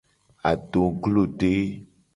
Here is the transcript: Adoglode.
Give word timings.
Adoglode. 0.49 1.51